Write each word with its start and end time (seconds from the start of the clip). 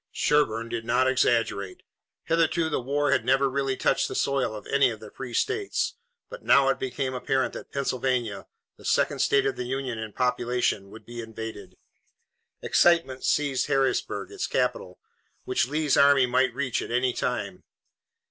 Sherburne 0.11 0.67
did 0.67 0.83
not 0.83 1.05
exaggerate. 1.07 1.83
Hitherto 2.23 2.69
the 2.69 2.81
war 2.81 3.11
had 3.11 3.23
never 3.23 3.47
really 3.47 3.77
touched 3.77 4.07
the 4.07 4.15
soil 4.15 4.55
of 4.55 4.65
any 4.65 4.89
of 4.89 4.99
the 4.99 5.11
free 5.11 5.35
states, 5.35 5.93
but 6.27 6.41
now 6.41 6.69
it 6.69 6.79
became 6.79 7.13
apparent 7.13 7.53
that 7.53 7.71
Pennsylvania, 7.71 8.47
the 8.77 8.83
second 8.83 9.19
state 9.19 9.45
of 9.45 9.57
the 9.57 9.65
Union 9.65 9.99
in 9.99 10.11
population, 10.11 10.89
would 10.89 11.05
be 11.05 11.21
invaded. 11.21 11.75
Excitement 12.63 13.23
seized 13.23 13.67
Harrisburg, 13.67 14.31
its 14.31 14.47
capital, 14.47 14.97
which 15.43 15.67
Lee's 15.67 15.95
army 15.95 16.25
might 16.25 16.55
reach 16.55 16.81
at 16.81 16.89
any 16.89 17.13
time. 17.13 17.61